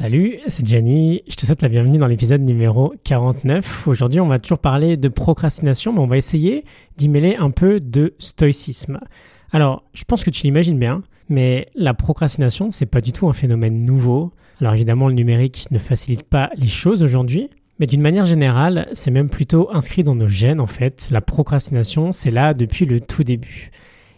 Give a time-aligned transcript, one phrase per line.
[0.00, 1.20] Salut, c'est Jenny.
[1.28, 3.86] Je te souhaite la bienvenue dans l'épisode numéro 49.
[3.86, 6.64] Aujourd'hui, on va toujours parler de procrastination, mais on va essayer
[6.96, 8.98] d'y mêler un peu de stoïcisme.
[9.52, 13.34] Alors, je pense que tu l'imagines bien, mais la procrastination, c'est pas du tout un
[13.34, 14.32] phénomène nouveau.
[14.62, 19.10] Alors évidemment, le numérique ne facilite pas les choses aujourd'hui, mais d'une manière générale, c'est
[19.10, 21.10] même plutôt inscrit dans nos gènes en fait.
[21.10, 23.70] La procrastination, c'est là depuis le tout début.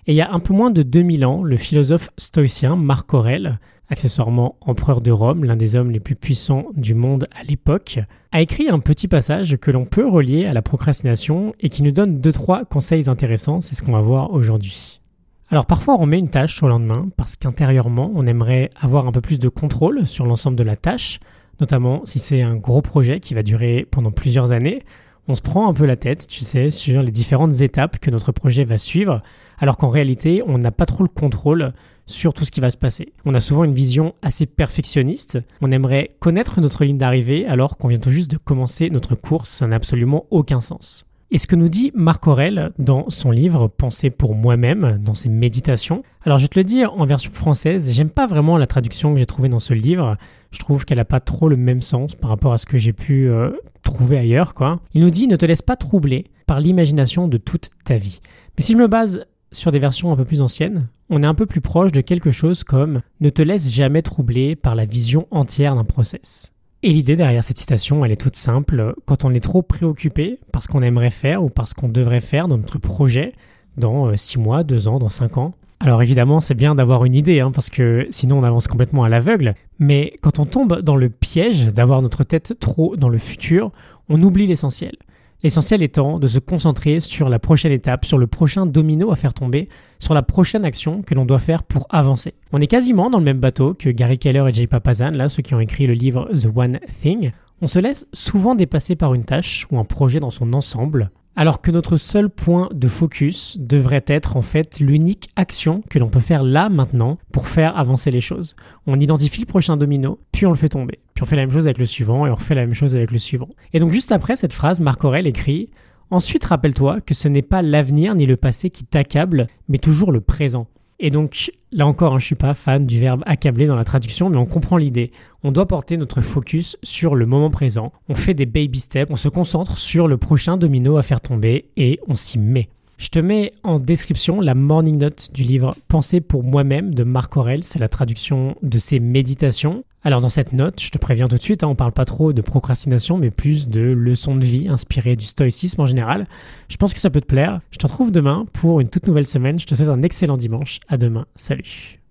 [0.07, 3.59] Et il y a un peu moins de 2000 ans, le philosophe stoïcien Marc Aurèle
[3.93, 8.01] accessoirement empereur de Rome, l'un des hommes les plus puissants du monde à l'époque,
[8.33, 11.91] a écrit un petit passage que l'on peut relier à la procrastination et qui nous
[11.93, 15.03] donne deux trois conseils intéressants, c'est ce qu'on va voir aujourd'hui.
[15.51, 19.21] Alors parfois on met une tâche le lendemain parce qu'intérieurement on aimerait avoir un peu
[19.21, 21.21] plus de contrôle sur l'ensemble de la tâche,
[21.61, 24.83] notamment si c'est un gros projet qui va durer pendant plusieurs années.
[25.29, 28.33] On se prend un peu la tête, tu sais, sur les différentes étapes que notre
[28.33, 29.23] projet va suivre,
[29.59, 31.73] alors qu'en réalité on n'a pas trop le contrôle
[32.07, 33.13] sur tout ce qui va se passer.
[33.25, 35.39] On a souvent une vision assez perfectionniste.
[35.61, 39.51] On aimerait connaître notre ligne d'arrivée alors qu'on vient tout juste de commencer notre course.
[39.51, 41.07] Ça n'a absolument aucun sens.
[41.31, 45.31] Et ce que nous dit Marc Aurel dans son livre Penser pour moi-même, dans ses
[45.31, 46.03] méditations.
[46.27, 49.19] Alors je vais te le dire en version française, j'aime pas vraiment la traduction que
[49.19, 50.19] j'ai trouvée dans ce livre.
[50.51, 52.93] Je trouve qu'elle n'a pas trop le même sens par rapport à ce que j'ai
[52.93, 53.51] pu euh,
[53.93, 54.55] trouver ailleurs.
[54.55, 54.81] Quoi.
[54.95, 58.21] Il nous dit ne te laisse pas troubler par l'imagination de toute ta vie.
[58.57, 61.35] Mais si je me base sur des versions un peu plus anciennes, on est un
[61.35, 65.27] peu plus proche de quelque chose comme ne te laisse jamais troubler par la vision
[65.31, 66.55] entière d'un process.
[66.83, 68.95] Et l'idée derrière cette citation, elle est toute simple.
[69.07, 72.21] Quand on est trop préoccupé par ce qu'on aimerait faire ou par ce qu'on devrait
[72.21, 73.33] faire dans notre projet
[73.77, 77.15] dans 6 euh, mois, 2 ans, dans 5 ans, alors évidemment, c'est bien d'avoir une
[77.17, 79.55] idée, hein, parce que sinon on avance complètement à l'aveugle.
[79.81, 83.73] Mais quand on tombe dans le piège d'avoir notre tête trop dans le futur,
[84.09, 84.95] on oublie l'essentiel.
[85.43, 89.35] L'essentiel étant de se concentrer sur la prochaine étape, sur le prochain domino à faire
[89.35, 92.35] tomber, sur la prochaine action que l'on doit faire pour avancer.
[92.53, 95.43] On est quasiment dans le même bateau que Gary Keller et Jay Papazan, là, ceux
[95.43, 97.33] qui ont écrit le livre The One Thing.
[97.61, 101.61] On se laisse souvent dépasser par une tâche ou un projet dans son ensemble, alors
[101.61, 106.21] que notre seul point de focus devrait être en fait l'unique action que l'on peut
[106.21, 108.55] faire là maintenant pour faire avancer les choses.
[108.87, 110.99] On identifie le prochain domino, puis on le fait tomber.
[111.15, 112.95] Puis on fait la même chose avec le suivant et on refait la même chose
[112.95, 113.49] avec le suivant.
[113.73, 115.71] Et donc juste après cette phrase, Marc Aurel écrit
[116.11, 120.21] Ensuite rappelle-toi que ce n'est pas l'avenir ni le passé qui t'accable, mais toujours le
[120.21, 120.67] présent.
[121.05, 123.83] Et donc, là encore, hein, je ne suis pas fan du verbe accabler dans la
[123.83, 125.11] traduction, mais on comprend l'idée.
[125.43, 127.93] On doit porter notre focus sur le moment présent.
[128.09, 131.67] On fait des baby steps, on se concentre sur le prochain domino à faire tomber
[131.77, 132.69] et on s'y met.
[132.99, 137.37] Je te mets en description la morning note du livre Penser pour moi-même de Marc
[137.37, 139.83] Aurel, c'est la traduction de ses méditations.
[140.05, 142.33] Alors dans cette note, je te préviens tout de suite, hein, on parle pas trop
[142.33, 146.27] de procrastination, mais plus de leçons de vie inspirées du stoïcisme en général.
[146.69, 147.61] Je pense que ça peut te plaire.
[147.71, 149.61] Je te retrouve demain pour une toute nouvelle semaine.
[149.61, 150.81] Je te souhaite un excellent dimanche.
[150.89, 151.27] À demain.
[151.37, 152.02] Salut.